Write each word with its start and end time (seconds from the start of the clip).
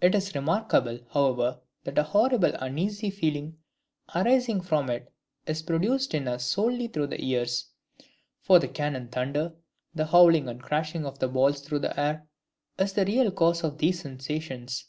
It 0.00 0.14
is 0.14 0.36
remarkable, 0.36 1.00
however, 1.10 1.58
that 1.82 1.96
the 1.96 2.04
horrible 2.04 2.52
uneasy 2.60 3.10
feeling 3.10 3.58
arising 4.14 4.60
from 4.60 4.88
it 4.88 5.12
is 5.46 5.62
produced 5.62 6.14
in 6.14 6.28
us 6.28 6.44
solely 6.44 6.86
through 6.86 7.08
the 7.08 7.20
ears; 7.20 7.66
for 8.40 8.60
the 8.60 8.68
cannon 8.68 9.08
thunder, 9.08 9.54
the 9.96 10.06
howling 10.06 10.48
and 10.48 10.62
crashing 10.62 11.04
of 11.04 11.18
the 11.18 11.26
balls 11.26 11.60
through 11.60 11.80
the 11.80 11.98
air, 12.00 12.28
is 12.78 12.92
the 12.92 13.04
real 13.04 13.32
cause 13.32 13.64
of 13.64 13.78
these 13.78 13.98
sensations. 13.98 14.84